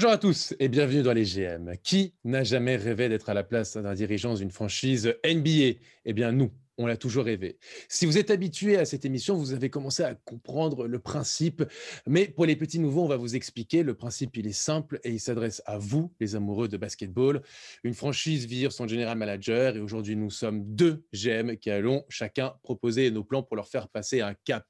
[0.00, 1.74] Bonjour à tous et bienvenue dans les GM.
[1.82, 6.32] Qui n'a jamais rêvé d'être à la place d'un dirigeant d'une franchise NBA Eh bien
[6.32, 7.58] nous, on l'a toujours rêvé.
[7.86, 11.62] Si vous êtes habitué à cette émission, vous avez commencé à comprendre le principe.
[12.06, 13.82] Mais pour les petits nouveaux, on va vous expliquer.
[13.82, 17.42] Le principe, il est simple et il s'adresse à vous, les amoureux de basketball.
[17.84, 22.54] Une franchise vire son general manager et aujourd'hui, nous sommes deux GM qui allons chacun
[22.62, 24.64] proposer nos plans pour leur faire passer un cap.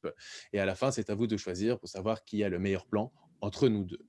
[0.52, 2.84] Et à la fin, c'est à vous de choisir pour savoir qui a le meilleur
[2.84, 4.00] plan entre nous deux.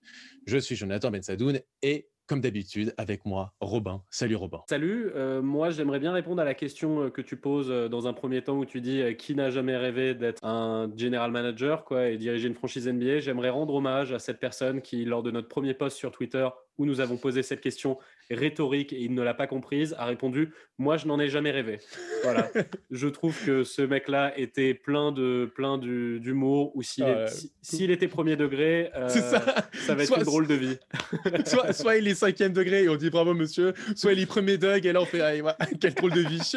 [0.45, 4.03] Je suis Jonathan Bensadoun et comme d'habitude, avec moi, Robin.
[4.09, 4.61] Salut Robin.
[4.69, 8.07] Salut, euh, moi j'aimerais bien répondre à la question euh, que tu poses euh, dans
[8.07, 12.07] un premier temps où tu dis qui n'a jamais rêvé d'être un general manager quoi,
[12.07, 13.19] et diriger une franchise NBA.
[13.19, 16.85] J'aimerais rendre hommage à cette personne qui, lors de notre premier post sur Twitter, où
[16.85, 17.97] nous avons posé cette question
[18.29, 21.79] rhétorique et il ne l'a pas comprise, a répondu Moi, je n'en ai jamais rêvé.
[22.23, 22.51] Voilà.
[22.91, 27.25] je trouve que ce mec-là était plein de plein d'humour, ou s'il ah
[27.71, 29.43] était premier degré, ça.
[29.73, 29.95] ça.
[29.95, 30.77] va être une drôle de vie.
[31.47, 34.59] soit, soit, il est cinquième degré et on dit bravo monsieur, soit il est premier
[34.59, 36.51] Doug et là on fait ah, quelle drôle de vie.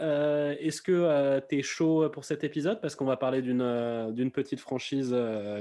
[0.00, 2.80] Euh, est-ce que euh, tu es chaud pour cet épisode?
[2.80, 5.14] Parce qu'on va parler d'une euh, d'une petite franchise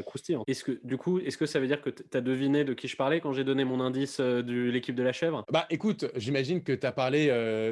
[0.05, 0.49] croustillante.
[0.49, 2.88] Est-ce que, du coup, est-ce que ça veut dire que tu as deviné de qui
[2.88, 5.45] je parlais quand j'ai donné mon indice de l'équipe de la chèvre?
[5.52, 7.31] Bah écoute, j'imagine que tu as parlé,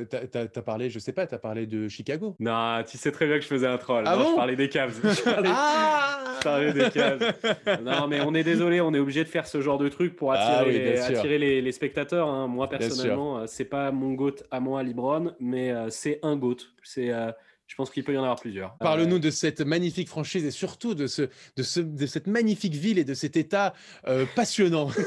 [0.10, 2.36] t'as, as, parlé, je sais pas, tu as parlé de Chicago.
[2.40, 4.04] Non, tu sais très bien que je faisais un troll.
[4.06, 5.00] Ah je parlais des Cavs.
[5.20, 7.34] Je parlais, ah je parlais des Cavs.
[7.84, 10.34] Non, mais on est désolé, on est obligé de faire ce genre de truc pour
[10.34, 12.30] ah attirer, attirer les, spectateurs.
[12.30, 12.48] Hein.
[12.48, 16.58] Moi, personnellement, c'est pas mon goat à moi, Libron, mais c'est un goat
[16.90, 17.32] c'est, euh,
[17.70, 18.76] je pense qu'il peut y en avoir plusieurs.
[18.78, 21.22] Parle-nous euh, de cette magnifique franchise et surtout de, ce,
[21.56, 23.76] de, ce, de cette magnifique ville et de cet état
[24.08, 24.90] euh, passionnant.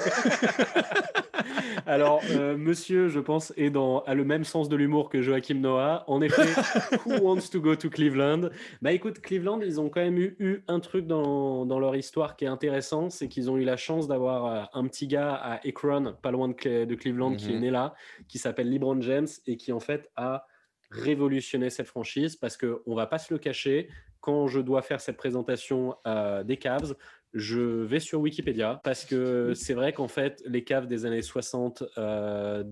[1.87, 2.22] Alors,
[2.56, 6.04] monsieur, je pense, est dans, a le même sens de l'humour que Joachim Noah.
[6.06, 6.47] En effet,
[7.04, 8.50] who wants to go to Cleveland?
[8.81, 12.37] Bah écoute, Cleveland, ils ont quand même eu, eu un truc dans, dans, leur histoire
[12.37, 16.14] qui est intéressant, c'est qu'ils ont eu la chance d'avoir un petit gars à Akron,
[16.22, 17.60] pas loin de, de Cleveland, qui est mhm.
[17.60, 17.94] né là,
[18.28, 20.47] qui s'appelle LeBron James et qui en fait a
[20.92, 23.88] révolutionner cette franchise parce qu'on ne va pas se le cacher,
[24.20, 26.94] quand je dois faire cette présentation euh, des Cavs,
[27.34, 31.82] je vais sur Wikipédia parce que c'est vrai qu'en fait, les caves des années 60,
[31.82, 32.62] 10, euh,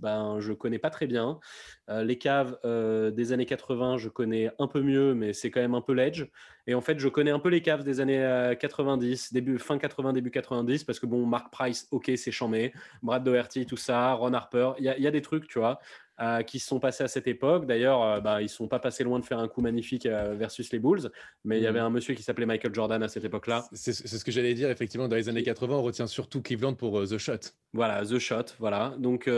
[0.00, 1.40] ben, je connais pas très bien.
[1.88, 5.74] Euh, les caves des années 80, je connais un peu mieux, mais c'est quand même
[5.74, 6.26] un peu l'edge.
[6.66, 10.12] Et en fait, je connais un peu les caves des années 90, début, fin 80,
[10.12, 12.72] début 90, parce que bon, Mark Price, ok, c'est chambé.
[13.02, 15.80] Brad Doherty, tout ça, Ron Harper, il y, a des trucs, tu vois.
[16.22, 17.66] Euh, qui se sont passés à cette époque.
[17.66, 20.36] D'ailleurs, euh, bah, ils ne sont pas passés loin de faire un coup magnifique euh,
[20.38, 21.10] versus les Bulls,
[21.44, 21.86] mais il y avait mm.
[21.86, 23.64] un monsieur qui s'appelait Michael Jordan à cette époque-là.
[23.72, 27.02] C'est ce que j'allais dire, effectivement, dans les années 80, on retient surtout Cleveland pour
[27.02, 27.38] The Shot.
[27.72, 28.94] Voilà, The Shot, voilà.
[28.98, 29.28] Donc,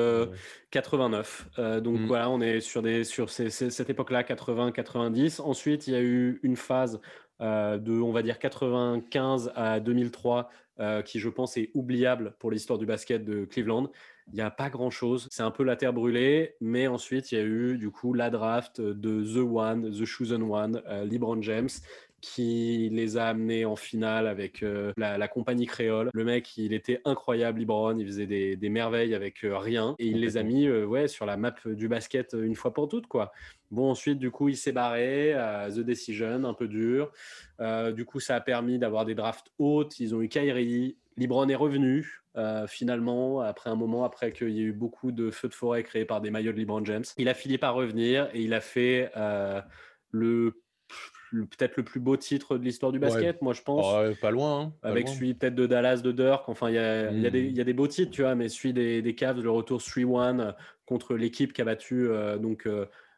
[0.73, 1.49] 89.
[1.81, 2.07] donc, mm.
[2.07, 5.41] voilà, on est sur, des, sur cette époque-là, 80-90.
[5.41, 7.01] Ensuite, il y a eu une phase
[7.41, 10.51] de, on va dire, 95 à 2003,
[11.05, 13.91] qui, je pense, est oubliable pour l'histoire du basket de Cleveland
[14.29, 15.29] il n'y a pas grand-chose.
[15.31, 18.31] C'est un peu la terre brûlée, mais ensuite, il y a eu du coup la
[18.31, 21.69] draft de The One, The Chosen One, euh, LeBron James,
[22.25, 26.11] qui les a amenés en finale avec euh, la, compagnie créole.
[26.13, 30.21] Le mec, il était incroyable, LeBron, il faisait des, merveilles avec euh, rien, et il
[30.21, 33.07] les a mis ouais, sur la map du basket une fois pour toutes.
[33.07, 33.33] quoi.
[33.71, 35.35] Bon, ensuite, du coup, il s'est barré,
[35.69, 37.13] The Decision, un peu dur.
[37.95, 39.99] du coup, ça a permis d'avoir des drafts hautes.
[40.01, 42.25] Ils ont eu Kyrie, LeBron est revenu.
[42.37, 45.85] Euh, finalement, après un moment, après qu'il y ait eu beaucoup de feux de forêt
[45.85, 47.05] créés par des maillots de LeBron James.
[47.17, 49.61] Il a fini par revenir et il a fait euh,
[50.11, 50.61] le,
[51.43, 53.87] peut-être le plus beau titre de l'histoire du basket, moi je pense.
[54.21, 54.61] pas loin.
[54.61, 56.49] Hein, Avec celui peut-être de Dallas, de Dirk.
[56.49, 58.73] Enfin, il y a, y, a y a, des beaux titres, tu vois, mais celui
[58.73, 60.55] des, des Cavs, le retour 3-1
[60.87, 62.67] contre l'équipe qui a battu euh, donc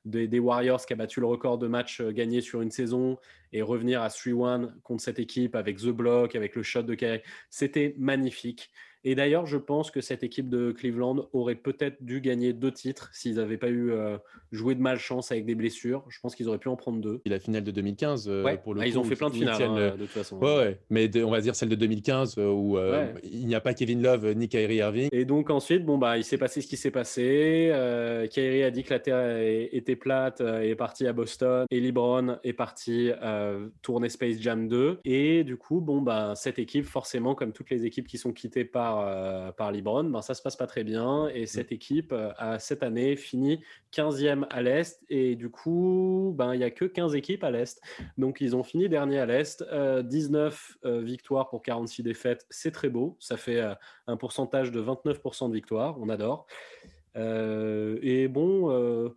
[0.07, 3.19] des, Warriors qui a battu le record de matchs gagnés sur une saison
[3.53, 7.23] et revenir à 3-1 contre cette équipe avec The Block, avec le shot de Kyrie.
[7.51, 8.71] C'était magnifique.
[9.09, 13.09] Et d'ailleurs, je pense que cette équipe de Cleveland aurait peut-être dû gagner deux titres
[13.13, 14.19] s'ils n'avaient pas eu euh,
[14.51, 16.05] joué de malchance avec des blessures.
[16.09, 17.21] Je pense qu'ils auraient pu en prendre deux.
[17.25, 19.63] Et la finale de 2015, euh, pour le ah, ils ont fait plein de finales
[19.63, 20.39] hein, de toute façon.
[20.39, 20.81] Ouais, ouais.
[20.91, 22.79] mais on va dire celle de 2015 euh, où
[23.23, 25.09] il n'y a pas Kevin Love ni Kyrie Irving.
[25.13, 27.71] Et donc ensuite, bon bah, il s'est passé ce qui s'est passé.
[28.29, 29.39] Kyrie a dit que la terre
[29.71, 31.65] était plate et est parti à Boston.
[31.71, 33.13] Et LeBron est parti
[33.83, 34.99] tourner Space Jam 2.
[35.05, 38.65] Et du coup, bon bah, cette équipe, forcément, comme toutes les équipes qui sont quittées
[38.65, 41.29] par par, euh, par Libron, ben, ça se passe pas très bien.
[41.29, 41.47] Et mm.
[41.47, 43.61] cette équipe euh, a cette année fini
[43.93, 45.05] 15e à l'Est.
[45.09, 47.81] Et du coup, ben, il n'y a que 15 équipes à l'Est.
[48.19, 49.65] Donc ils ont fini dernier à l'Est.
[50.05, 53.17] 19 euh, victoires pour 46 défaites, c'est très beau.
[53.21, 53.63] Ça fait
[54.07, 55.97] un pourcentage de 29% de victoires.
[56.01, 56.47] On adore.
[57.15, 59.15] et bon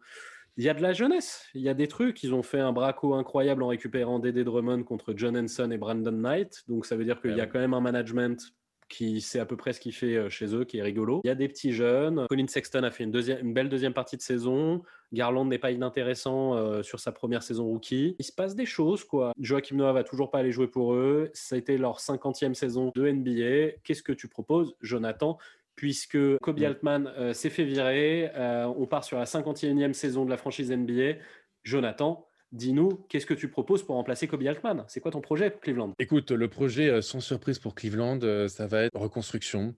[0.57, 2.21] il y a de la jeunesse, il y a des trucs.
[2.21, 6.11] Ils ont fait un braco incroyable en récupérant Dédé Drummond contre John Henson et Brandon
[6.11, 6.65] Knight.
[6.67, 8.53] Donc ça veut dire qu'il y a quand même un management
[8.89, 11.21] qui sait à peu près ce qu'il fait chez eux, qui est rigolo.
[11.23, 12.25] Il y a des petits jeunes.
[12.29, 14.81] Colin Sexton a fait une, deuxième, une belle deuxième partie de saison.
[15.13, 18.15] Garland n'est pas inintéressant sur sa première saison rookie.
[18.19, 19.31] Il se passe des choses, quoi.
[19.39, 21.29] Joachim Noah va toujours pas aller jouer pour eux.
[21.33, 23.77] Ça a été leur 50e saison de NBA.
[23.83, 25.37] Qu'est-ce que tu proposes, Jonathan?
[25.75, 28.31] Puisque Kobe Altman s'est fait virer.
[28.75, 31.19] on part sur la 51e saison de la franchise NBA.
[31.63, 34.83] Jonathan, Dis-nous, qu'est-ce que tu proposes pour remplacer Kobe Altman?
[34.87, 35.93] C'est quoi ton projet Cleveland?
[35.99, 39.75] Écoute, le projet, euh, sans surprise pour Cleveland, euh, ça va être reconstruction.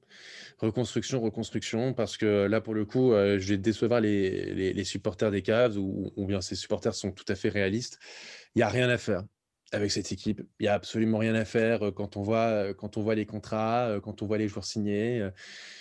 [0.59, 5.41] Reconstruction, reconstruction, parce que là, pour le coup, euh, je vais décevoir les, supporters des
[5.41, 7.99] Cavs, ou, bien ces supporters sont tout à fait réalistes.
[8.55, 9.23] Il n'y a rien à faire
[9.73, 10.41] avec cette équipe.
[10.59, 13.99] Il n'y a absolument rien à faire quand on voit, quand on voit les contrats,
[14.01, 15.29] quand on voit les joueurs signés.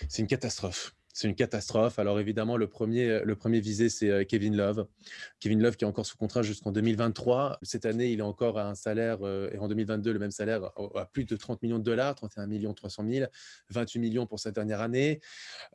[0.08, 1.98] C'est une catastrophe c'est une catastrophe.
[1.98, 4.86] Alors évidemment, le premier, le premier visé, c'est euh, Kevin Love.
[5.40, 7.58] Kevin Love qui est encore sous contrat jusqu'en 2023.
[7.62, 10.70] Cette année, il est encore à un salaire, euh, et en 2022, le même salaire
[10.94, 13.26] à plus de 30 millions de dollars, 31 millions 300 000,
[13.70, 15.20] 28 millions pour sa dernière année.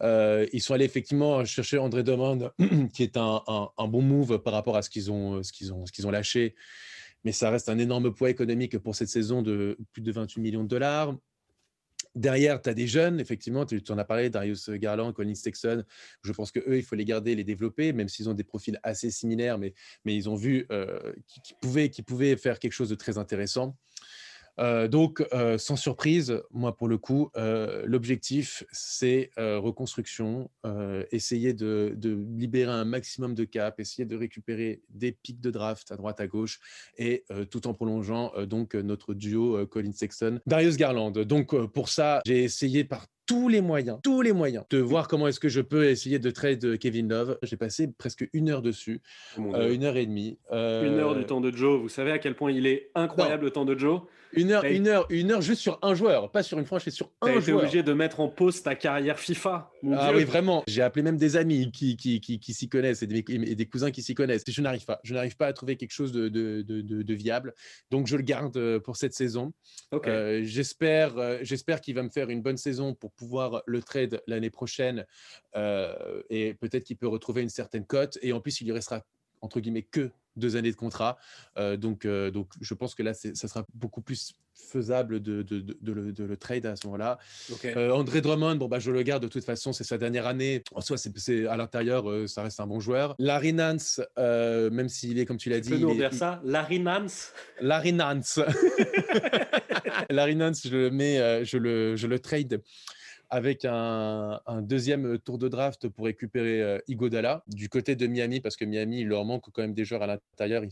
[0.01, 2.51] Euh, ils sont allés effectivement chercher André Drummond,
[2.93, 3.41] qui est un,
[3.87, 5.51] bon move par rapport à ce qu'ils ont, ont, ce
[5.91, 6.55] qu'ils ont lâché.
[7.23, 10.63] Mais ça reste un énorme poids économique pour cette saison de plus de 28 millions
[10.63, 11.15] de dollars.
[12.15, 15.83] Derrière, tu as des jeunes, effectivement, tu en as parlé, Darius Garland, Colin Sexton.
[16.23, 19.11] Je pense qu'eux, il faut les garder, les développer, même s'ils ont des profils assez
[19.11, 19.73] similaires, mais,
[20.05, 21.13] mais ils ont vu euh,
[21.43, 23.77] qu'ils pouvaient, pouvaient faire quelque chose de très intéressant.
[24.59, 30.49] Euh, donc, euh, sans surprise, moi, pour le coup, euh, l'objectif, c'est reconstruction,
[31.11, 31.95] essayer de,
[32.37, 36.27] libérer un maximum de cap, essayer de récupérer des pics de draft à droite, à
[36.27, 36.59] gauche,
[36.97, 41.11] et tout en prolongeant donc notre duo Colin Sexton, Darius Garland.
[41.11, 45.27] Donc, pour ça, j'ai essayé par tous les moyens, tous les moyens de voir comment
[45.27, 47.37] est-ce que je peux essayer de trade Kevin Love.
[47.41, 49.01] J'ai passé presque une heure dessus,
[49.37, 50.37] une heure et demie.
[50.51, 51.81] Une heure du temps de Joe.
[51.81, 54.01] Vous savez à quel point il est incroyable le temps de Joe?
[54.35, 57.11] Une heure, une heure, une heure juste sur un joueur, pas sur une franchise, sur
[57.21, 57.59] un joueur.
[57.59, 59.71] obligé de mettre en pause ta carrière FIFA.
[59.93, 60.63] ah oui, vraiment.
[60.67, 64.15] J'ai appelé même des amis qui, qui, qui, s'y connaissent et des, cousins qui s'y
[64.15, 64.43] connaissent.
[64.47, 64.99] Je n'arrive pas.
[65.03, 67.53] Je n'arrive pas à trouver quelque chose de, de, de, viable.
[67.91, 69.53] Donc je le garde euh, pour cette saison.
[69.93, 74.21] Euh, j'espère, euh, j'espère qu'il va me faire une bonne saison pour pouvoir le trade
[74.27, 75.05] l'année prochaine
[76.29, 78.17] et peut-être qu'il peut retrouver une certaine cote.
[78.21, 79.01] Et en plus, il lui restera
[79.41, 81.17] entre guillemets que deux années de contrat.
[81.57, 85.59] Euh, donc, euh, donc, je pense que là, ça sera beaucoup plus faisable de, de,
[85.59, 87.17] de, le, trade à ce moment-là.
[87.65, 90.63] Euh, André Drummond, bon, bah, je le garde de toute façon, c'est sa dernière année.
[90.73, 93.15] En soi, c'est à l'intérieur, ça reste un bon joueur.
[93.19, 95.77] Larry Nance, même s'il est, comme tu l'as dit.
[95.77, 96.41] Nous ça?
[96.43, 97.33] Larry Nance?
[97.59, 98.39] Larry Nance.
[100.09, 102.61] Larry Nance, je le mets, je le, je le trade
[103.29, 108.55] avec un, deuxième tour de draft pour récupérer euh, Igodala du côté de Miami, parce
[108.55, 110.63] que Miami, il leur manque quand même des joueurs à l'intérieur.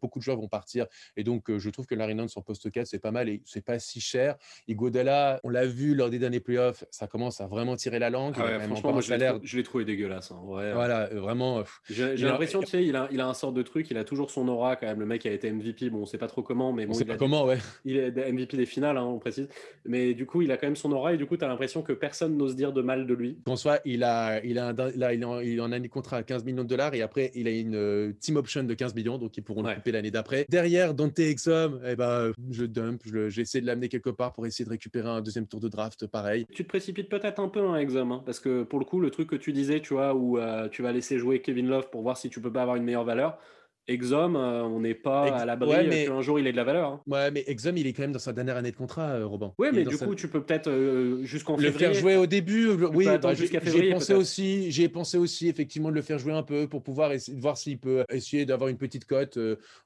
[0.00, 0.86] Beaucoup de joueurs vont partir.
[1.16, 3.42] Et donc, euh, je trouve que Larry Nance en poste 4, c'est pas mal et
[3.44, 4.36] c'est pas si cher.
[4.68, 8.34] Igodala, on l'a vu lors des derniers playoffs, ça commence à vraiment tirer la langue.
[8.38, 10.30] Ah franchement, je l'ai trouvé dégueulasse.
[10.32, 10.40] Hein.
[10.44, 11.62] Voilà, vraiment.
[11.88, 14.30] J'ai l'impression, tu sais, il a, il a un sort de truc, il a toujours
[14.30, 15.00] son aura quand même.
[15.00, 16.92] Le mec a été MVP, bon, on sait pas trop comment, mais bon.
[16.92, 17.58] On sait pas comment, ouais.
[17.84, 19.48] Il est MVP des finales, hein, on précise.
[19.84, 21.79] Mais du coup, il a quand même son aura et du coup, tu as l'impression
[21.82, 23.38] que personne n'ose dire de mal de lui.
[23.56, 26.44] Soi, il a, il a, là, il, en, il en a un contrat à 15
[26.44, 29.36] millions de dollars et après, il a une euh, team option de 15 millions, donc
[29.36, 30.46] ils pourront le couper l'année d'après.
[30.48, 34.70] Derrière, Dante Exum, eh ben, je dump, j'essaie de l'amener quelque part pour essayer de
[34.70, 36.46] récupérer un deuxième tour de draft, pareil.
[36.52, 39.00] Tu te précipites peut-être un peu, un hein, Exum, hein, parce que pour le coup,
[39.00, 41.90] le truc que tu disais, tu vois, où euh, tu vas laisser jouer Kevin Love
[41.90, 43.38] pour voir si tu peux pas avoir une meilleure valeur.
[43.90, 46.06] Exum, euh, on n'est pas à l'abri ouais, mais...
[46.06, 46.92] qu'un jour il ait de la valeur.
[46.92, 47.00] Hein.
[47.08, 49.52] Ouais, mais Exum, il est quand même dans sa dernière année de contrat, euh, Robin.
[49.58, 52.68] Oui, mais du coup, tu peux peut-être euh, jusqu'en le faire jouer au début.
[52.68, 53.88] Oui, bah, février.
[53.88, 57.12] J'ai pensé aussi, j'ai pensé aussi effectivement de le faire jouer un peu pour pouvoir
[57.12, 59.38] essayer de voir s'il peut essayer d'avoir une petite cote,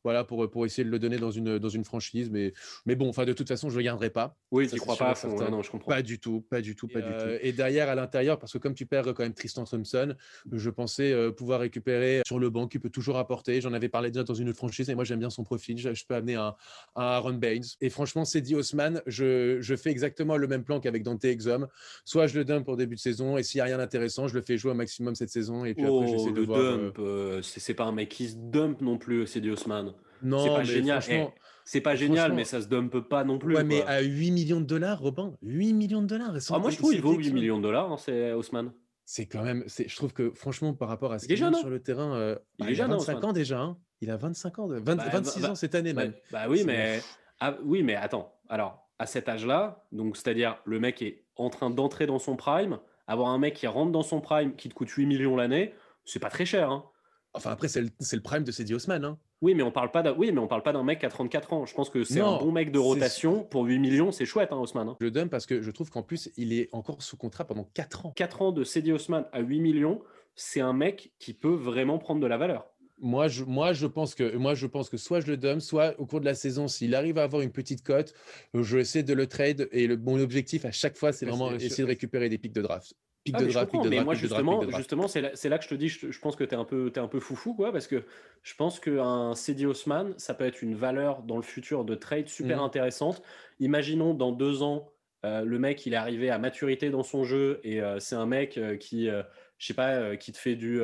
[0.02, 2.28] voilà, pour pour essayer de le donner dans une dans une franchise.
[2.30, 2.52] Mais
[2.84, 4.36] mais bon, enfin de toute façon, je le garderai pas.
[4.50, 5.14] Oui, tu crois pas
[5.50, 5.90] non, je comprends.
[5.90, 7.30] Pas du tout, pas du tout, pas du tout.
[7.40, 10.14] Et derrière, à l'intérieur, parce que comme tu perds quand même Tristan Thompson,
[10.52, 13.60] je pensais pouvoir récupérer sur le banc qui peut toujours apporter.
[13.60, 15.78] J'en avais parlé déjà dans une autre franchise et moi j'aime bien son profil.
[15.78, 16.56] Je, peux amener un,
[16.96, 17.62] Aaron Baines.
[17.80, 21.68] Et franchement, c'est dit Haussmann, je, je, fais exactement le même plan qu'avec Dante Exum.
[22.04, 24.34] Soit je le dump pour début de saison et s'il n'y a rien d'intéressant, je
[24.34, 25.64] le fais jouer au maximum cette saison.
[25.64, 26.58] Et puis après, j'essaie de le voir.
[26.58, 29.92] Dump, euh, c'est pas un mec qui se dump non plus, c'est dit Haussmann.
[30.24, 31.02] Non, c'est pas génial.
[31.08, 31.26] Eh,
[31.64, 33.54] c'est pas génial, mais ça se dump pas non plus.
[33.54, 36.34] Ouais, mais à 8 millions de dollars, Robin, 8 millions de dollars.
[36.50, 38.72] Ah, moi, je trouve qu'il vaut 8 millions de dollars, hein, c'est Haussmann
[39.04, 39.64] c'est quand même.
[39.66, 42.80] Je trouve que franchement, par rapport à ce qu'il a sur le terrain, euh, il,
[42.80, 43.60] a 25 ans déjà.
[43.60, 43.78] Hein.
[44.04, 46.12] Il a 25 ans, 26 bah, bah, ans cette année bah, même.
[46.30, 47.00] Bah oui, mais
[47.40, 48.34] ah, oui, mais attends.
[48.50, 52.78] Alors, à cet âge-là, donc c'est-à-dire le mec est en train d'entrer dans son prime,
[53.06, 55.72] avoir un mec qui rentre dans son prime qui te coûte 8 millions l'année,
[56.04, 56.70] c'est pas très cher.
[56.70, 56.84] Hein.
[57.32, 59.04] Enfin, après, c'est le, le, prime de Cedi Osman.
[59.04, 59.18] Hein.
[59.40, 61.08] Oui, mais on parle pas d'un oui, mais on parle pas d'un mec qui a
[61.08, 61.66] 34 ans.
[61.66, 64.56] Je pense que c'est un bon mec de rotation pour 8 millions, c'est chouette hein,
[64.56, 64.88] Haussmann.
[64.88, 64.96] Hein.
[65.00, 67.64] Je le donne parce que je trouve qu'en plus, il est encore sous contrat pendant
[67.74, 68.12] 4 ans.
[68.14, 70.02] 4 ans de Cedi Haussmann à 8 millions,
[70.36, 72.66] c'est un mec qui peut vraiment prendre de la valeur.
[73.04, 75.94] Moi je, moi, je pense que, moi, je pense que soit je le donne, soit
[76.00, 78.14] au cours de la saison, s'il arrive à avoir une petite cote,
[78.54, 79.68] je vais essayer de le trade.
[79.72, 82.62] Et le, mon objectif à chaque fois, c'est vraiment essayer de récupérer des pics de
[82.62, 82.94] draft.
[83.22, 85.68] Pic ah, de draft, pic de draft, moi, justement, justement c'est là, là, que je
[85.68, 87.86] te dis, je, pense que tu es un peu, es un peu foufou, quoi, parce
[87.86, 88.04] que
[88.42, 92.28] je pense qu'un CD Haussmann, ça peut être une valeur dans le futur de trade
[92.28, 92.64] super mmh.
[92.64, 93.22] intéressante.
[93.60, 94.90] Imaginons dans deux ans,
[95.24, 98.26] euh, le mec, il est arrivé à maturité dans son jeu et euh, c'est un
[98.26, 100.82] mec euh, qui, je sais pas, qui te fait du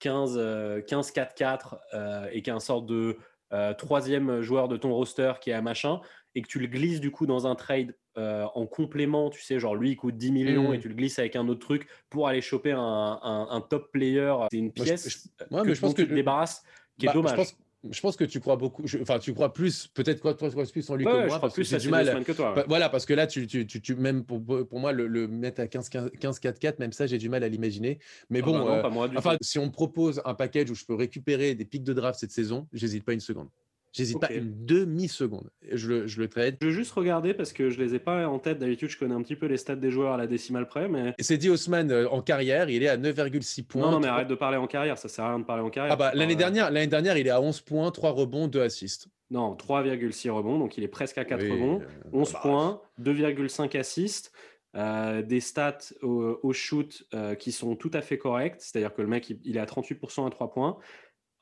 [0.00, 3.16] 15-4-4 euh, et qui est un sorte de
[3.52, 6.00] euh, troisième joueur de ton roster qui est un machin,
[6.34, 9.58] et que tu le glisses du coup dans un trade euh, en complément, tu sais,
[9.58, 10.74] genre lui il coûte 10 millions mmh.
[10.74, 14.58] et tu le glisses avec un autre truc pour aller choper un, top player, c'est
[14.58, 16.62] une pièce que je pense que tu te débarrasses
[16.98, 17.56] qui est bah, dommage je pense
[17.90, 21.04] que tu crois beaucoup, enfin tu crois plus, peut-être quoi, toi, toi plus en lui
[21.04, 22.24] que moi, je crois plus du mal.
[22.24, 25.28] Que toi, Voilà, parce que là, tu, tu, tu, même pour, pour moi, le, le,
[25.28, 27.98] mettre à 15-4-4, même ça, j'ai du mal à l'imaginer.
[28.30, 30.94] Mais ah bon, bah euh, enfin, si on me propose un package où je peux
[30.94, 33.48] récupérer des pics de draft cette saison, j'hésite pas une seconde.
[33.94, 35.50] J'hésite pas une demi-seconde.
[35.70, 36.56] Je le, je le trade.
[36.60, 38.58] Je veux juste regarder parce que je les ai pas en tête.
[38.58, 40.88] D'habitude, je connais un petit peu les stats des joueurs à la décimale près.
[40.88, 41.14] Mais...
[41.20, 43.82] C'est dit Haussmann euh, en carrière, il est à 9,6 points.
[43.82, 44.98] Non, non, mais arrête de parler en carrière.
[44.98, 45.92] Ça sert à rien de parler en carrière.
[45.92, 49.06] Ah bah, l'année dernière, l'année dernière, il est à 11 points, 3 rebonds, 2 assists.
[49.30, 50.58] Non, 3,6 rebonds.
[50.58, 51.80] Donc, il est presque à 4 rebonds.
[52.12, 54.32] 11 euh, bah, points, 2,5 assists.
[54.76, 57.06] Euh, des stats au, shoot
[57.38, 60.30] qui sont tout à fait correctes, c'est-à-dire que le mec il, est à 38% à
[60.30, 60.78] 3 points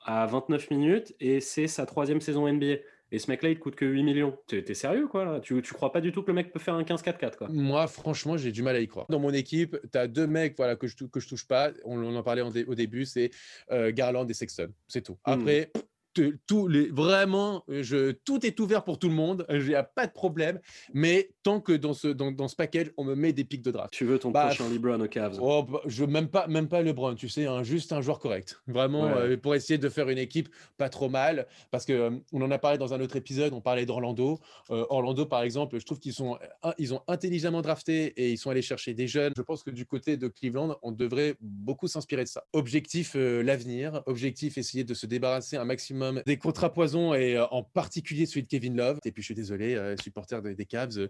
[0.04, 2.76] à 29 minutes et c'est sa troisième saison NBA.
[3.14, 4.38] Et ce mec-là, il te coûte que 8 millions.
[4.46, 5.40] T'es es sérieux, quoi là?
[5.40, 7.48] Tu, tu crois pas du tout que le mec peut faire un 15-4-4, quoi?
[7.50, 9.04] Moi, franchement, j'ai du mal à y croire.
[9.10, 11.72] Dans mon équipe, tu as deux mecs voilà, que, je, que je touche pas.
[11.84, 13.30] On, en parlait au début, c'est
[13.70, 14.72] euh, Garland et Sexton.
[14.88, 15.18] C'est tout.
[15.26, 15.32] Hmm.
[15.32, 15.70] Après,
[16.46, 19.46] tout les, vraiment, je, tout est ouvert pour tout le monde.
[19.50, 20.60] Il n'y a pas de problème.
[20.92, 23.70] Mais tant que dans ce, dans, dans, ce package, on me met des pics de
[23.70, 23.92] draft.
[23.92, 26.82] Tu veux ton bah, prochain LeBron au Cavs oh, bah, je, même, pas, même pas
[26.82, 28.60] LeBron, tu sais, hein, juste un joueur correct.
[28.66, 31.46] Vraiment, euh, pour essayer de faire une équipe pas trop mal.
[31.70, 34.38] Parce que euh, on en a parlé dans un autre épisode, on parlait d'Orlando.
[34.70, 36.38] Euh, Orlando, par exemple, je trouve qu'ils sont,
[36.78, 39.32] ils ont intelligemment drafté et ils sont allés chercher des jeunes.
[39.36, 42.44] Je pense que du côté de Cleveland, on devrait beaucoup s'inspirer de ça.
[42.52, 44.02] Objectif, l'avenir.
[44.06, 48.42] Objectif, essayer de se débarrasser un maximum des contrats poison et euh, en particulier celui
[48.42, 48.98] de Kevin Love.
[49.04, 51.08] Et puis je suis désolé, euh, supporter des, des Cavs,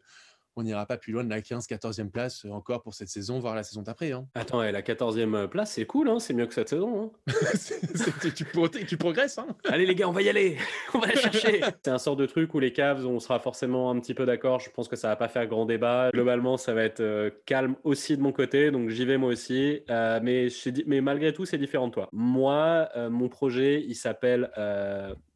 [0.56, 3.38] on n'ira pas plus loin de la 15, 14e place euh, encore pour cette saison,
[3.38, 4.12] voire la saison d'après.
[4.12, 4.26] Hein.
[4.34, 7.12] Attends, la 14e place, c'est cool, hein c'est mieux que cette saison.
[7.26, 7.32] Hein
[8.86, 9.38] tu, progresses.
[9.38, 10.58] Hein Allez les gars, on va y aller,
[10.94, 11.60] on va la chercher.
[11.82, 14.60] c'est un sort de truc où les Cavs, on sera forcément un petit peu d'accord.
[14.60, 16.10] Je pense que ça va pas faire grand débat.
[16.12, 19.80] Globalement, ça va être euh, calme aussi de mon côté, donc j'y vais moi aussi.
[19.90, 20.48] Euh, mais,
[20.86, 22.08] mais malgré tout, c'est différent de toi.
[22.12, 24.50] Moi, mon projet, il s'appelle,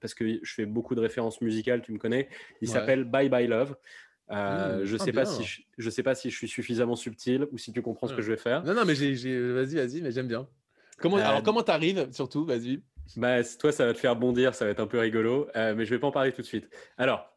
[0.00, 2.28] parce que je fais beaucoup de références musicales, tu me connais,
[2.60, 3.76] il s'appelle Bye Bye Love.
[4.30, 4.84] Euh, mmh.
[4.86, 5.44] je sais pas si
[5.78, 8.32] je, sais pas si je suis suffisamment subtil ou si tu comprends ce que je
[8.32, 8.64] vais faire.
[8.64, 10.48] Non non mais vas-y vas-y mais j'aime bien.
[10.98, 12.82] Comment alors euh, comment t'arrives surtout vas-y.
[13.16, 15.84] Bah toi ça va te faire bondir ça va être un peu rigolo euh, mais
[15.84, 16.68] je vais pas en parler tout de suite.
[16.98, 17.32] Alors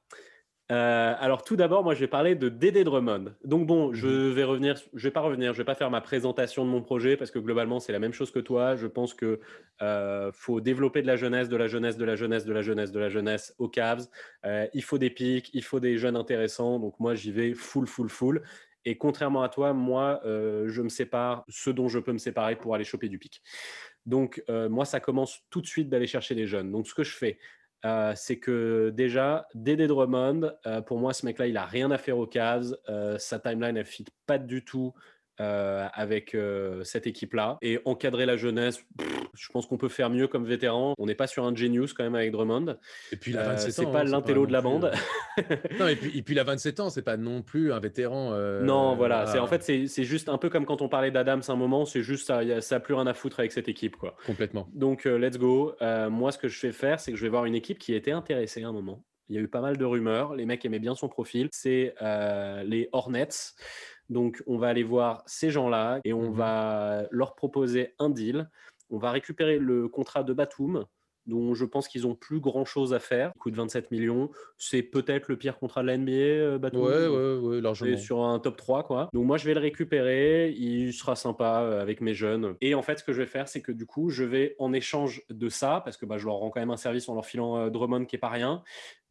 [0.72, 3.34] euh, alors tout d'abord, moi je vais parler de Dédé Drummond.
[3.44, 4.34] Donc bon, je mhm.
[4.34, 7.18] vais revenir, je vais pas revenir, je vais pas faire ma présentation de mon projet
[7.18, 8.76] parce que globalement c'est la même chose que toi.
[8.76, 9.40] Je pense que
[9.82, 12.92] euh, faut développer de la jeunesse, de la jeunesse, de la jeunesse, de la jeunesse,
[12.92, 14.06] de la jeunesse aux Cavs.
[14.46, 16.78] Euh, il faut des pics, il faut des jeunes intéressants.
[16.78, 18.44] Donc moi j'y vais full, full, full.
[18.86, 22.76] Et contrairement à toi, moi je me sépare ce dont je peux me séparer pour
[22.76, 23.42] aller choper du pic.
[24.06, 26.72] Donc moi ça commence tout de suite d'aller chercher des jeunes.
[26.72, 27.40] Donc ce que je fais,
[27.86, 31.98] euh, c'est que déjà, Dédé Drummond, euh, pour moi, ce mec-là, il a rien à
[31.98, 32.76] faire aux Cavs.
[32.90, 34.94] Euh, sa timeline, elle fit pas du tout
[35.40, 37.58] euh, avec euh, cette équipe-là.
[37.62, 38.84] Et encadrer la jeunesse,
[39.34, 40.96] je pense qu'on peut faire mieux comme vétéran.
[40.98, 42.78] On n'est pas sur un genius quand même avec Drummond.
[43.14, 44.92] Et puis il a 27 c'est pas hein, l'intello de la bande.
[45.80, 48.32] non, et puis, et puis il a 27 ans, c'est pas non plus un vétéran.
[48.62, 49.28] non, voilà.
[49.28, 51.86] C'est en fait c'est juste un peu comme quand on parlait d'Adams un moment.
[51.86, 54.18] C'est juste ça, a, ça a plus rien à foutre avec cette équipe, quoi.
[54.26, 54.68] Complètement.
[54.74, 55.74] Donc let's go.
[56.10, 58.12] moi, ce que je vais faire, c'est que je vais voir une équipe qui était
[58.12, 59.06] intéressée à un moment.
[59.30, 60.36] Il y a eu pas mal de rumeurs.
[60.36, 61.48] Les mecs aimaient bien son profil.
[61.54, 61.96] C'est
[62.66, 63.54] les Hornets.
[64.10, 68.50] Donc, on va aller voir ces gens-là et on mmh va leur proposer un deal.
[68.90, 70.86] On va récupérer le contrat de Batum,
[71.28, 73.32] dont je pense qu'ils ont plus grand chose à faire.
[73.36, 74.32] Il coûte 27 millions.
[74.58, 76.82] C'est peut-être le pire contrat de la NBA, euh, Batum?
[76.82, 77.98] Ouais, ouais, ouais, largement.
[77.98, 79.10] Sur un top 3, quoi.
[79.14, 80.52] Donc, moi, je vais le récupérer.
[80.58, 82.56] Il sera sympa euh, avec mes jeunes.
[82.62, 84.74] Et en fait, ce que je vais faire, c'est que du coup, je vais, en
[84.74, 87.26] échange de ça, parce que bah, je leur rends quand même un service en leur
[87.26, 88.64] filant euh, Drummond qui est pas rien,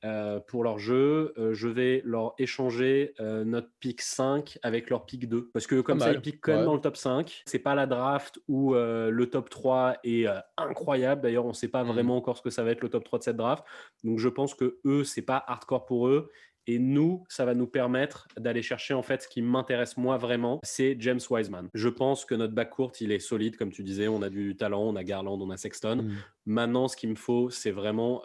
[0.04, 5.06] euh, pour leur jeu, euh, je vais leur échanger euh, notre pick 5 avec leur
[5.06, 5.50] pick 2.
[5.52, 7.42] Parce que comme ça, ils piquent quand même dans le top 5.
[7.46, 10.26] C'est pas la draft où le top 3 est
[10.56, 11.22] incroyable.
[11.22, 11.88] D'ailleurs, on ne sait pas mmh.
[11.88, 13.64] vraiment encore ce que ça va être le top 3 de cette draft.
[14.04, 16.30] Donc je pense que eux, c'est pas hardcore pour eux.
[16.70, 20.60] Et nous, ça va nous permettre d'aller chercher en fait ce qui m'intéresse moi vraiment,
[20.62, 21.70] c'est James Wiseman.
[21.72, 24.82] Je pense que notre backcourt, il est solide, comme tu disais, on a du talent,
[24.82, 26.02] on a Garland, on a Sexton.
[26.02, 26.16] Mmh.
[26.44, 28.22] Maintenant, ce qu'il me faut, c'est vraiment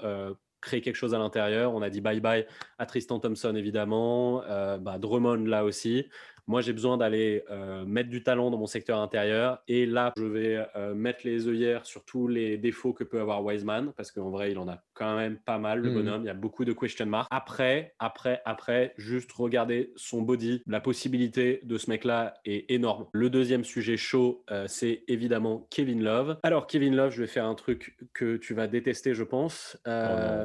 [0.63, 1.73] créer quelque chose à l'intérieur.
[1.73, 2.45] On a dit bye bye
[2.79, 6.07] à Tristan Thompson évidemment, euh, bah, Drummond là aussi.
[6.47, 9.63] Moi, j'ai besoin d'aller euh, mettre du talent dans mon secteur intérieur.
[9.67, 13.43] Et là, je vais euh, mettre les œillères sur tous les défauts que peut avoir
[13.43, 15.93] Wiseman, parce qu'en vrai, il en a quand même pas mal, le mmh.
[15.93, 16.21] bonhomme.
[16.23, 17.27] Il y a beaucoup de question marks.
[17.31, 20.61] Après, après, après, juste regarder son body.
[20.67, 23.07] La possibilité de ce mec-là est énorme.
[23.13, 26.37] Le deuxième sujet chaud, euh, c'est évidemment Kevin Love.
[26.43, 29.77] Alors, Kevin Love, je vais faire un truc que tu vas détester, je pense.
[29.87, 29.89] Oh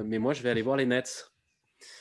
[0.05, 1.33] mais moi, je vais aller voir les Nets.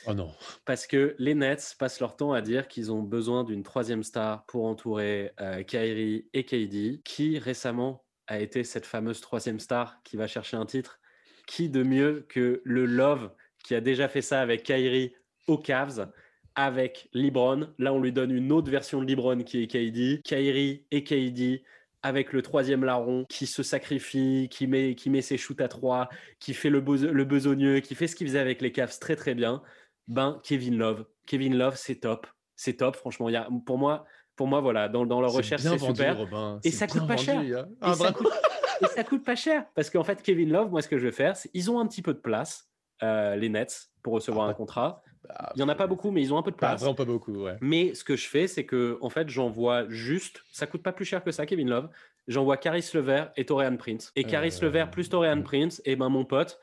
[0.06, 0.32] Oh non.
[0.64, 4.44] Parce que les Nets passent leur temps à dire qu'ils ont besoin d'une troisième star
[4.46, 10.16] pour entourer euh, Kyrie et KD, qui récemment a été cette fameuse troisième star qui
[10.16, 11.00] va chercher un titre.
[11.46, 13.30] Qui de mieux que le Love
[13.64, 15.14] qui a déjà fait ça avec Kyrie
[15.46, 16.10] aux Cavs
[16.54, 17.68] avec LeBron.
[17.78, 20.22] Là, on lui donne une autre version de LeBron qui est KD.
[20.22, 21.62] Kyrie et KD
[22.02, 26.08] avec le troisième larron qui se sacrifie, qui met, qui met ses shoots à trois,
[26.38, 29.34] qui fait le, le besogneux, qui fait ce qu'il faisait avec les Cavs très très
[29.34, 29.62] bien,
[30.06, 31.04] ben Kevin Love.
[31.26, 32.26] Kevin Love, c'est top.
[32.56, 33.28] C'est top, franchement.
[33.28, 36.16] Y a, pour moi, pour moi, voilà, dans, dans leur recherche, c'est super.
[36.64, 37.38] Et ça coûte pas cher.
[37.38, 37.68] Hein.
[37.80, 39.64] Ah, et, ça coûte, pas cher.
[39.74, 41.86] Parce qu'en fait, Kevin Love, moi, ce que je vais faire, c'est ils ont un
[41.86, 42.68] petit peu de place,
[43.02, 45.02] euh, les Nets, pour recevoir ah, un contrat.
[45.26, 46.82] Bah, il y en a pas beaucoup, mais ils ont un peu de place.
[46.82, 47.56] Pas, pas beaucoup, ouais.
[47.60, 51.04] Mais ce que je fais, c'est que en fait, j'envoie juste, ça coûte pas plus
[51.04, 51.88] cher que ça, Kevin Love.
[52.28, 54.12] J'envoie Caris Levert et Torian Prince.
[54.14, 54.66] Et Caris euh...
[54.66, 56.60] Levert plus Torian Prince, et ben mon pote,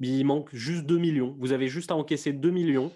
[0.00, 1.34] il manque juste 2 millions.
[1.38, 2.92] Vous avez juste à encaisser 2 millions.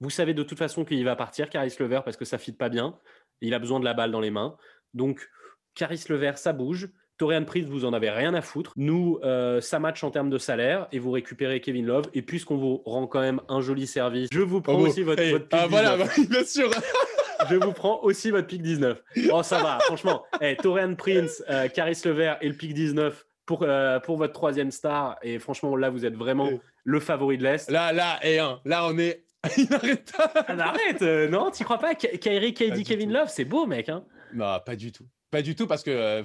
[0.00, 2.68] Vous savez de toute façon qu'il va partir, Caris Levert, parce que ça fit pas
[2.68, 2.98] bien.
[3.40, 4.56] Il a besoin de la balle dans les mains.
[4.94, 5.28] Donc,
[5.74, 6.90] Caris Levert, ça bouge.
[7.20, 8.72] Torian Prince, vous en avez rien à foutre.
[8.76, 12.06] Nous, euh, ça match en termes de salaire et vous récupérez Kevin Love.
[12.14, 15.46] Et puisqu'on vous rend quand même un joli service, je vous prends aussi votre, pick
[15.52, 16.70] ah, voilà, bah, bien sûr.
[17.50, 19.02] je vous prends aussi votre pick 19.
[19.34, 20.24] Oh, ça va, franchement.
[20.40, 24.70] Hey, Torian Prince, euh, Caris Levert et le pick 19 pour, euh, pour votre troisième
[24.70, 25.18] star.
[25.22, 26.48] Et franchement, là, vous êtes vraiment
[26.84, 27.70] le favori de l'Est.
[27.70, 28.60] Là, là, et un.
[28.64, 29.24] Là, on est.
[29.58, 30.32] Il arrête pas.
[30.48, 33.90] Ah, arrête, euh, non, tu crois pas Kyrie, KD, Kevin Love, c'est beau, mec.
[33.90, 35.04] Hein non, pas du tout.
[35.30, 36.24] Pas du tout parce que euh,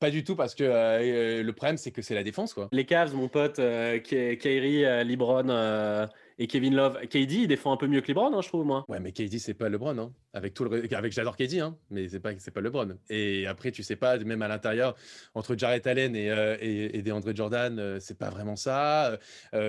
[0.00, 2.68] pas du tout parce que euh, le problème c'est que c'est la défense quoi.
[2.72, 6.08] Les Cavs, mon pote, euh, Kyrie, LeBron
[6.38, 8.84] et Kevin Love, KD il défend un peu mieux que LeBron, hein, je trouve moi.
[8.88, 10.12] Ouais, mais KD c'est pas LeBron, hein.
[10.32, 12.96] Avec tout le, avec j'adore KD, hein, mais c'est pas c'est pas LeBron.
[13.08, 14.96] Et après tu sais pas, même à l'intérieur
[15.34, 16.26] entre Jarrett Allen et
[16.60, 19.16] et, et DeAndre Jordan, c'est pas vraiment ça.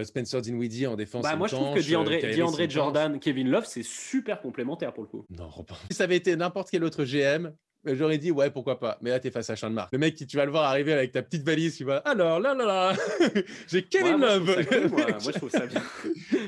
[0.03, 1.23] Spencer Dinwiddie en défense.
[1.23, 5.25] Bah moi je trouve que DeAndre, Jordan, Kevin Love c'est super complémentaire pour le coup.
[5.29, 5.49] Non,
[5.91, 7.51] si ça avait été n'importe quel autre GM,
[7.85, 8.97] J'aurais dit, ouais, pourquoi pas.
[9.01, 9.89] Mais là, t'es face à Sean Mark.
[9.91, 12.53] Le mec, tu vas le voir arriver avec ta petite valise, tu vas, alors là,
[12.53, 12.93] là, là,
[13.67, 14.45] j'ai Kevin Love.
[14.91, 15.81] Moi, je trouve ça bien.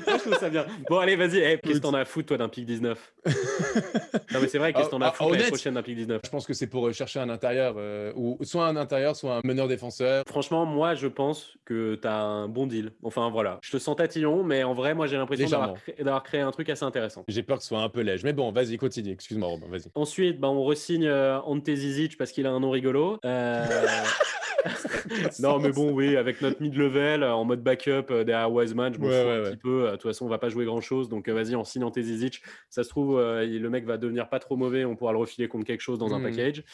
[0.06, 0.66] moi, je trouve ça bien.
[0.88, 1.38] Bon, allez, vas-y.
[1.38, 4.72] Eh, qu'est-ce que t'en as à foutre, toi, d'un pic 19 Non, mais c'est vrai,
[4.72, 6.54] qu'est-ce que t'en as à ah, foutre l'année prochaine d'un pic 19 Je pense que
[6.54, 10.24] c'est pour chercher un intérieur, euh, ou soit un intérieur, soit un meneur défenseur.
[10.28, 12.92] Franchement, moi, je pense que t'as un bon deal.
[13.02, 13.58] Enfin, voilà.
[13.62, 15.48] Je te sens tatillon, mais en vrai, moi, j'ai l'impression
[15.98, 17.24] d'avoir créé, un truc assez intéressant.
[17.28, 18.22] J'ai peur que ce soit un peu léger.
[18.24, 19.12] Mais bon, vas-y, continue.
[19.12, 19.90] Excuse-moi, Robin, vas-y.
[19.94, 23.18] Ensuite, bah, on resigne euh, Ante Zizic parce qu'il a un nom rigolo.
[23.24, 23.64] Euh,
[25.40, 29.08] non, mais bon, oui, avec notre mid-level euh, en mode backup derrière Wiseman, je m'en
[29.08, 29.86] fous un petit peu.
[29.86, 31.08] De toute façon, on va pas jouer grand-chose.
[31.08, 32.42] Donc, vas-y, on signe Ante Zizic.
[32.70, 34.84] Ça se trouve, le mec va devenir pas trop mauvais.
[34.84, 36.24] On pourra le refiler contre quelque chose dans un hmm.
[36.24, 36.64] package.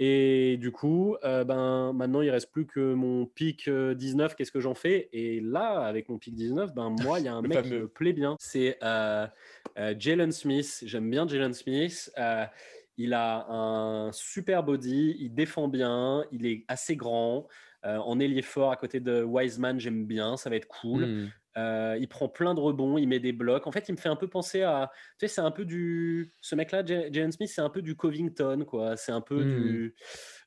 [0.00, 4.34] Et du coup, ben, maintenant, il reste plus que mon pic 19.
[4.34, 5.08] Qu'est-ce que j'en fais?
[5.12, 7.88] Et là, avec mon pic 19, ben, moi, il y a un mec qui me
[7.88, 8.36] plaît bien.
[8.38, 8.78] C'est
[9.76, 10.82] Jalen Smith.
[10.86, 12.12] J'aime bien Jalen Smith.
[12.96, 17.48] Il a un super body, il défend bien, il est assez grand.
[17.84, 21.04] Euh, en ailier fort à côté de Wiseman, j'aime bien, ça va être cool.
[21.04, 21.30] Hmm.
[21.56, 23.66] Euh, il prend plein de rebonds, il met des blocs.
[23.66, 24.90] En fait, il me fait un peu penser à.
[25.18, 26.32] Tu sais, c'est un peu du.
[26.40, 28.96] Ce mec-là, Jalen Smith, c'est un peu du Covington, quoi.
[28.96, 29.94] C'est un peu du,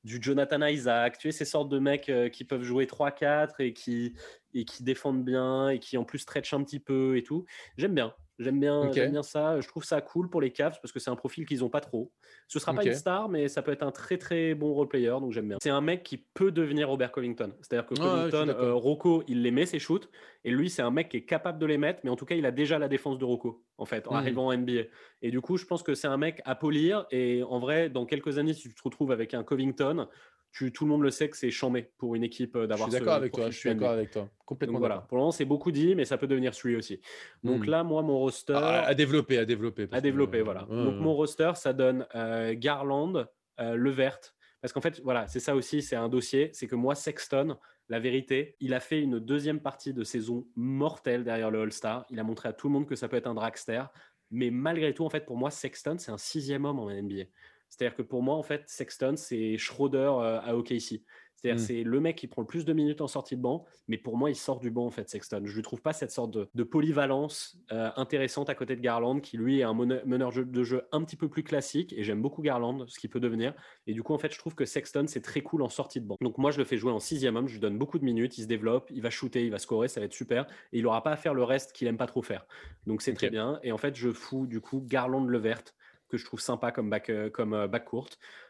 [0.03, 0.07] hmm.
[0.07, 1.17] du Jonathan Isaac.
[1.17, 4.15] Tu sais, ces sortes de mecs euh, qui peuvent jouer 3-4 et qui,
[4.53, 7.45] et qui défendent bien et qui en plus stretch un petit peu et tout.
[7.77, 8.13] J'aime bien.
[8.39, 9.60] J'aime bien, bien ça.
[9.62, 11.80] Je trouve ça cool pour les Cavs parce que c'est un profil qu'ils n'ont pas
[11.80, 12.12] trop.
[12.47, 15.15] Ce sera pas une star, mais ça peut être un très très bon role player,
[15.19, 15.58] donc j'aime bien.
[15.62, 17.54] C'est un mec qui peut devenir Robert Covington.
[17.62, 20.10] C'est-à-dire que Covington, euh, Rocco, il les met ses shoots,
[20.43, 22.36] et lui, c'est un mec qui est capable de les mettre, mais en tout cas,
[22.36, 24.17] il a déjà la défense de Rocco, en fait, en mmh.
[24.17, 24.84] arrivant en NBA.
[25.23, 28.06] Et du coup, je pense que c'est un mec à polir, et en vrai, dans
[28.06, 30.08] quelques années, si tu te retrouves avec un Covington,
[30.51, 32.89] tout le monde le sait que c'est chambé pour une équipe euh, d'avoir.
[32.89, 33.49] Je suis d'accord avec toi.
[33.49, 34.29] Je suis d'accord avec toi.
[34.45, 34.79] Complètement.
[34.79, 35.05] voilà.
[35.07, 36.99] Pour le moment, c'est beaucoup dit, mais ça peut devenir celui aussi.
[37.43, 37.69] Donc hmm.
[37.69, 38.53] là, moi, mon roster.
[38.53, 39.88] À, développer, à développer.
[39.91, 40.62] À développer, voilà.
[40.62, 43.25] Donc mon roster, ça donne euh, Garland,
[43.60, 44.19] euh, Levert.
[44.62, 46.49] Parce qu'en fait, voilà, c'est ça aussi, c'est un dossier.
[46.53, 47.57] C'est que moi, Sexton,
[47.89, 52.05] la vérité, il a fait une deuxième partie de saison mortelle derrière le All-Star.
[52.10, 53.83] Il a montré à tout le monde que ça peut être un dragster.
[54.31, 57.25] Mais malgré tout, en fait, pour moi, Sexton, c'est un sixième homme en NBA.
[57.69, 61.03] C'est-à-dire que pour moi, en fait, Sexton, c'est Schroeder euh, à OKC.
[61.38, 61.65] C'est-à-dire, mmh.
[61.65, 64.17] c'est le mec qui prend le plus de minutes en sortie de banc, mais pour
[64.17, 65.43] moi, il sort du banc, en fait, Sexton.
[65.45, 69.38] Je ne trouve pas cette sorte de, polyvalence euh, intéressante à côté de Garland, qui
[69.38, 72.86] lui est un meneur de jeu un petit peu plus classique, et j'aime beaucoup Garland,
[72.88, 73.53] ce qu'il peut devenir.
[73.86, 76.08] Et du coup, en fait, je trouve que Sexton, c'est très cool en sortie de
[76.08, 76.17] banc.
[76.21, 78.39] Donc, moi, je le fais jouer en sixième homme, je lui donne beaucoup de minutes,
[78.39, 80.84] il se développe, il va shooter, il va scorer, ça va être super, et il
[80.84, 82.47] n'aura pas à faire le reste qu'il aime pas trop faire.
[82.88, 83.60] Donc, c'est très bien.
[83.62, 85.63] Et en fait, je fous, du coup, Garland Levert
[86.07, 88.09] que je trouve sympa comme back, euh, comme euh, back court.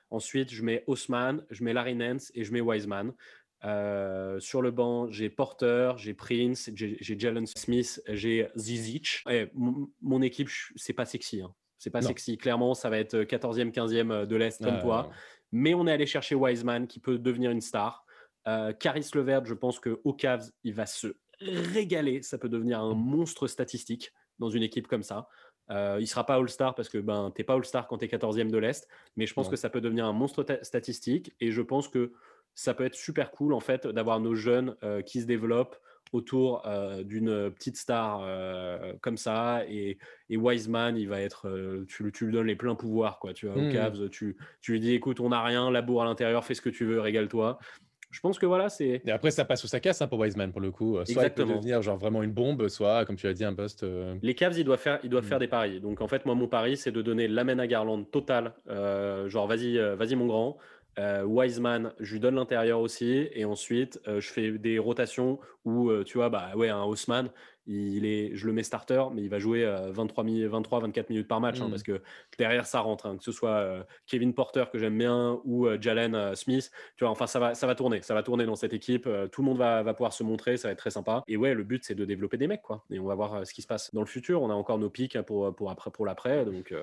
[0.10, 3.14] Ensuite, je mets Haussmann, je mets Larry Nance et je mets Wiseman.
[3.66, 9.24] Euh, sur le banc, j'ai Porter, j'ai Prince, j'ai Jalen Smith, j'ai Zizic.
[9.30, 11.42] Et mon équipe, c'est pas sexy.
[11.42, 11.54] Hein.
[11.78, 12.38] C'est pas sexy.
[12.38, 15.10] Clairement, ça va être 14e, 15e de l'Est comme toi.
[15.52, 18.06] Mais on est allé chercher Wiseman qui peut devenir une star.
[18.48, 22.22] Euh, Caris Levert, je pense qu'au Cavs, il va se régaler.
[22.22, 25.28] Ça peut devenir un monstre statistique dans une équipe comme ça.
[25.70, 28.08] Euh, il sera pas All-Star parce que ben, tu n'es pas All-Star quand tu es
[28.08, 31.62] 14e de l'Est, mais je pense que ça peut devenir un monstre statistique et je
[31.62, 32.14] pense que
[32.58, 35.78] ça peut être super cool en fait d'avoir nos jeunes euh, qui se développent
[36.12, 40.00] autour euh, d'une petite star euh, comme ça et,
[40.30, 41.48] et, Wiseman il va être
[41.88, 43.74] tu, tu, lui donnes les pleins pouvoirs quoi tu vois au mmh.
[43.74, 46.70] Cavs tu, tu lui dis écoute on n'a rien labour à l'intérieur fais ce que
[46.70, 47.60] tu veux régale-toi
[48.10, 49.02] je pense que voilà, c'est.
[49.06, 50.94] Et après, ça passe ou ça casse hein, pour Wiseman pour le coup.
[50.94, 51.48] Soit Exactement.
[51.48, 53.84] il peut devenir genre vraiment une bombe, soit, comme tu as dit, un poste.
[53.84, 55.42] Euh, Les Cavs, ils doivent faire, ils doivent faire mm.
[55.42, 55.80] des paris.
[55.82, 58.54] Donc en fait, moi, mon pari, c'est de donner l'amène à Garland total.
[58.70, 60.58] Euh, genre, vas-y, euh, vas-y, mon grand.
[61.26, 63.30] Wiseman, je lui donne l'intérieur aussi.
[63.34, 67.30] Et ensuite, je fais des rotations où, tu vois, bah ouais, un Haussmann,
[67.68, 71.42] il est, je le mets starter, mais il va jouer 23, 23 24 minutes par
[71.42, 71.70] match, hein, mm.
[71.70, 72.02] parce que
[72.38, 75.78] derrière ça rentre, hein, que ce soit euh, Kevin Porter que j'aime bien ou euh,
[75.80, 78.56] Jalen euh, Smith, tu vois, enfin ça va, ça va tourner, ça va tourner dans
[78.56, 81.24] cette équipe, tout le monde va, va, pouvoir se montrer, ça va être très sympa.
[81.28, 82.84] Et ouais, le but c'est de développer des mecs, quoi.
[82.90, 84.42] Et on va voir ce qui se passe dans le futur.
[84.42, 86.74] On a encore nos pics pour, pour après, pour l'après, donc,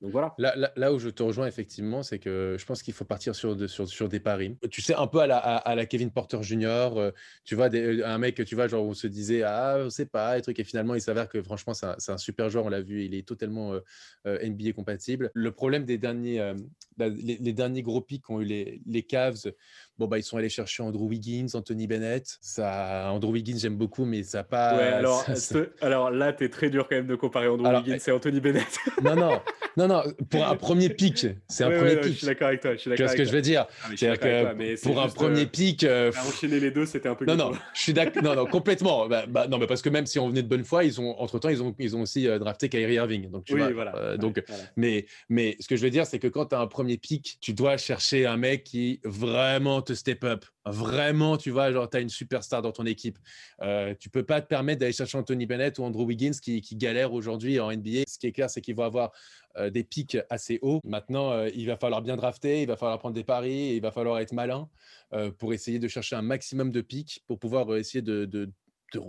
[0.00, 0.34] donc voilà.
[0.38, 3.56] Là, là, où je te rejoins effectivement, c'est que je pense qu'il faut partir sur,
[3.56, 4.56] de, sur, sur, des paris.
[4.70, 7.12] Tu sais, un peu à la, à, la Kevin Porter Junior,
[7.44, 10.58] tu vois, un mec, tu vois, genre on se disait, ah, on sait et trucs,
[10.58, 12.64] et finalement il s'avère que franchement, c'est un, super joueur.
[12.64, 13.80] On l'a vu, il est totalement euh,
[14.26, 15.30] euh, NBA compatible.
[15.34, 16.54] Le problème des derniers, euh,
[16.96, 19.52] bah, les, derniers gros pics qu'ont eu les, les Cavs,
[19.96, 22.36] Bon, bah, ils sont allés chercher Andrew Wiggins, Anthony Bennett.
[22.40, 24.70] Ça, Andrew Wiggins, j'aime beaucoup, mais ça pas.
[24.70, 25.24] alors,
[25.80, 28.76] alors là, tu es très dur quand même de comparer Andrew Wiggins et Anthony Bennett.
[29.04, 29.40] non, non,
[29.76, 30.02] non, non.
[30.30, 32.12] Pour un premier pic, c'est un premier pic.
[32.12, 32.74] Je suis d'accord avec toi.
[32.76, 33.66] Tu vois ce que je veux dire?
[33.84, 35.84] Ah, C'est que pour un premier euh, pic.
[35.84, 37.24] Euh, enchaîner les deux, c'était un peu.
[37.24, 38.22] Non, non, je suis d'accord.
[38.22, 39.06] non, non, complètement.
[39.06, 41.20] Bah, bah, non, mais parce que même si on venait de bonne foi, ils ont,
[41.20, 43.30] entre temps, ils ont, ils ont aussi euh, drafté Kyrie Irving.
[43.30, 44.16] Donc, tu oui, vois, voilà.
[44.16, 44.42] donc,
[44.76, 47.38] Mais, mais ce que je veux dire, c'est que quand tu as un premier pic,
[47.40, 51.96] tu dois chercher un mec qui vraiment te step up vraiment, tu vois, genre, tu
[51.96, 53.18] as une superstar dans ton équipe.
[53.62, 56.76] Euh, tu peux pas te permettre d'aller chercher Anthony Bennett ou Andrew Wiggins qui, qui
[56.76, 58.04] galèrent aujourd'hui en NBA.
[58.08, 59.12] Ce qui est clair, c'est qu'ils vont avoir
[59.56, 60.80] euh, des pics assez hauts.
[60.84, 63.92] Maintenant, euh, il va falloir bien drafter, il va falloir prendre des paris, il va
[63.92, 64.68] falloir être malin
[65.12, 68.50] euh, pour essayer de chercher un maximum de pics pour pouvoir essayer de, de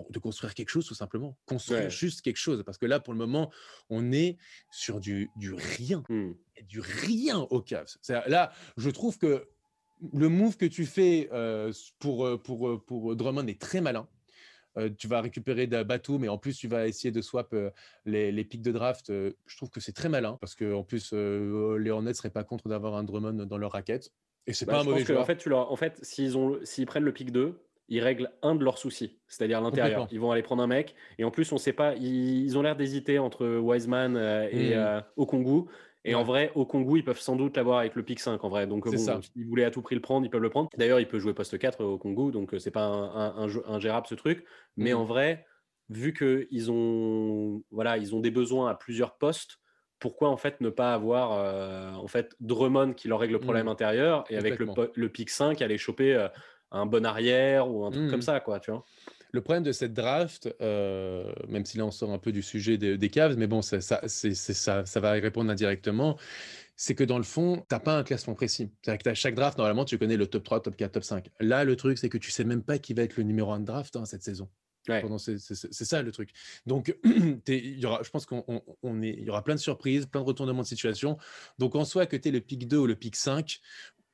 [0.09, 1.37] de, construire quelque chose tout simplement.
[1.45, 2.63] Construire juste quelque chose.
[2.65, 3.51] Parce que là, pour le moment,
[3.91, 4.37] on est
[4.71, 6.03] sur du, du rien.
[6.09, 6.31] Mmh.
[6.63, 7.97] Du rien au Cavs.
[8.25, 9.47] Là, je trouve que
[10.13, 14.07] le move que tu fais euh, pour, euh, pour, euh, pour Drummond est très malin.
[14.97, 17.55] tu vas récupérer Batou, mais en plus, tu vas essayer de swap
[18.05, 19.07] les, les pics de draft.
[19.09, 22.67] je trouve que c'est très malin parce qu'en plus, les Hornets ne seraient pas contre
[22.67, 24.11] d'avoir un Drummond dans leur raquette.
[24.47, 25.21] Et c'est bah, pas un mauvais joueur.
[25.21, 25.71] En fait, tu leur...
[25.71, 26.59] en fait s'ils, ont...
[26.63, 30.07] s'ils prennent le pic 2, ils règlent un de leurs soucis, c'est-à-dire l'intérieur.
[30.11, 30.93] Ils vont aller prendre un mec.
[31.19, 34.17] Et en plus, on sait pas, ils, ont l'air d'hésiter entre Wiseman
[34.51, 35.03] et mmh.
[35.15, 35.69] Okongu.
[36.05, 38.49] Et en vrai, au Congo, ils peuvent sans doute l'avoir avec le pic 5 en
[38.49, 38.67] vrai.
[38.67, 40.69] Donc, bon, ils voulaient à tout prix le prendre, ils peuvent le prendre.
[40.77, 44.05] D'ailleurs, il peut jouer poste 4 au Congo, donc euh, c'est pas un, un, gérable
[44.07, 44.45] ce truc.
[44.77, 44.97] Mais mm.
[44.97, 45.45] en vrai,
[45.89, 49.57] vu qu'ils ont, voilà, ils ont des besoins à plusieurs postes,
[49.99, 53.65] pourquoi en fait ne pas avoir euh, en fait Drummond qui leur règle le problème
[53.65, 53.69] mm.
[53.69, 56.27] intérieur et avec le, le pic 5 aller choper euh,
[56.71, 58.23] un bon arrière ou un truc comme mm.
[58.23, 58.83] ça, quoi, tu vois?
[59.35, 62.77] Le problème de cette draft, euh, même si là on sort un peu du sujet
[62.77, 66.17] des, caves, mais bon, ça, ça, ça, ça, va y répondre indirectement,
[66.77, 68.71] c'est que dans le fond, tu n'as pas un classement précis.
[68.81, 71.29] C'est-à-dire que à chaque draft, normalement, tu connais le top 3, top 4, top 5.
[71.41, 73.59] Là, le truc, c'est que tu sais même pas qui va être le numéro 1
[73.59, 74.47] de draft hein, cette saison.
[75.17, 76.29] C'est ça le truc.
[76.65, 78.45] Donc, il y aura, je pense qu'on
[78.83, 81.17] on, il y aura plein de surprises, plein de retournements de situation.
[81.59, 83.59] Donc, en soi, que tu es le pic 2 ou le pic 5,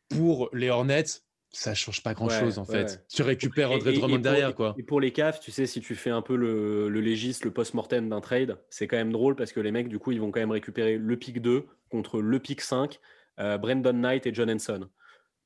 [0.10, 3.03] pour les Hornets, ça change pas grand chose en fait.
[3.09, 4.75] Tu récupères André Drummond derrière quoi.
[4.77, 7.51] Et pour les Cavs, tu sais, si tu fais un peu le, le légiste, le
[7.51, 10.31] post-mortem d'un trade, c'est quand même drôle parce que les mecs, du coup, ils vont
[10.31, 12.99] quand même récupérer le pick 2 contre le pick 5,
[13.39, 14.87] euh, Brandon Knight et John Henson.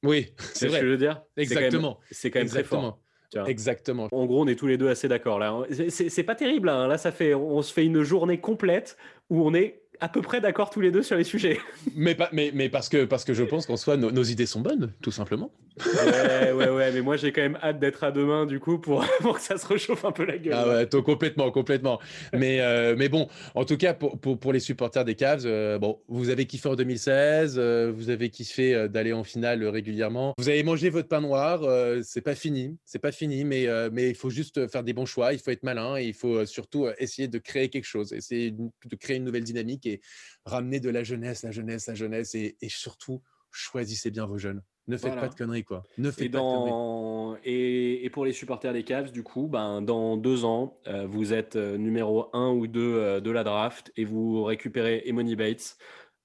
[0.04, 0.78] Oui, c'est vrai.
[0.78, 1.24] ce que je veux dire?
[1.38, 2.00] Exactement.
[2.12, 3.00] C'est quand même, très fort.
[3.48, 4.08] Exactement.
[4.12, 5.64] En gros, on est tous les deux assez d'accord là.
[5.90, 6.70] C'est pas terrible.
[6.70, 6.88] Hein.
[6.88, 8.98] Là, ça fait, on se fait une journée complète
[9.30, 11.60] où on est à peu près d'accord tous les deux sur les sujets.
[11.96, 14.62] mais, pas, mais, mais parce, que, parce que je pense qu'en soi, nos, idées sont
[14.62, 15.52] bonnes, tout simplement.
[15.84, 19.06] Ouais, ouais, ouais, mais moi j'ai quand même hâte d'être à demain, du coup, pour,
[19.22, 20.54] pour, que ça se réchauffe un peu la gueule.
[20.56, 22.00] Ah ouais, complètement, complètement.
[22.34, 25.78] Mais, euh, mais bon, en tout cas, pour, pour, pour les supporters des Cavs, euh,
[25.78, 30.50] bon, vous avez kiffé en 2016, euh, vous avez kiffé d'aller en finale régulièrement, vous
[30.50, 31.62] avez mangé votre pain noir,
[32.04, 35.34] c'est pas fini, c'est pas fini, mais, mais il faut juste faire des bons choix,
[35.34, 38.96] il faut être malin et il faut surtout essayer de créer quelque chose, essayer de
[38.96, 40.02] créer une nouvelle dynamique et
[40.46, 44.62] ramener de la jeunesse, la jeunesse, la jeunesse et, surtout choisissez bien vos jeunes.
[44.88, 45.84] Ne faites pas de conneries, quoi.
[45.98, 47.36] Ne faites et, dans...
[47.44, 51.34] et, et, pour les supporters des Cavs, du coup, ben, dans deux ans, euh, vous
[51.34, 55.78] êtes euh, numéro un ou deux euh, de la draft et vous récupérez Emony Bates,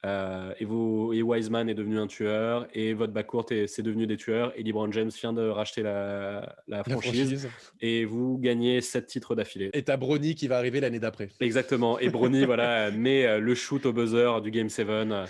[0.07, 4.17] euh, et, vous, et Wiseman est devenu un tueur, et votre backcourt c'est devenu des
[4.17, 7.49] tueurs, et LeBron James vient de racheter la, la, franchise,
[7.83, 9.69] et vous gagnez sept titres d'affilée.
[9.75, 11.29] Et t'as Brony qui va arriver l'année d'après.
[11.41, 15.27] Exactement, et Brony voilà, met euh, le shoot au buzzer du Game 7 euh,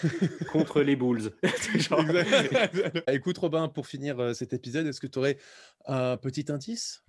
[0.53, 1.33] contre les Bulls.
[3.13, 5.37] Écoute Robin, pour finir cet épisode, est-ce que tu aurais
[5.87, 7.03] un petit indice?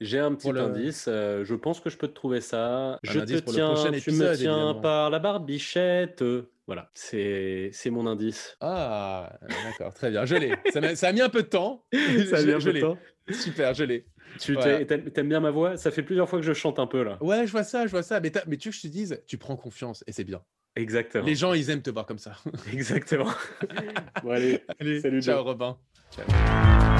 [0.00, 3.00] J'ai un petit indice, je pense que je peux te trouver ça.
[3.02, 6.22] je te tiens, tu me tiens par la barbichette.
[6.68, 8.54] Voilà, c'est mon indice.
[8.60, 10.52] Ah, d'accord, très bien, je l'ai.
[10.70, 11.86] Ça, ça, a mis un peu de temps.
[12.28, 12.98] ça a mis un peu de temps.
[13.30, 14.06] Super, je l'ai.
[14.38, 15.78] Tu aimes bien ma voix?
[15.78, 17.16] Ça fait plusieurs fois que je chante un peu là.
[17.22, 18.20] Ouais, je vois ça, je vois ça.
[18.20, 20.42] Mais, mais tu veux que je te dise, tu prends confiance et c'est bien.
[20.76, 21.24] Exactement.
[21.24, 22.32] Les gens, ils aiment te voir comme ça.
[22.70, 23.32] Exactement.
[24.22, 24.62] bon, allez,
[25.00, 25.22] salut.
[25.22, 25.78] Ciao, Robin.
[26.14, 26.97] Ciao.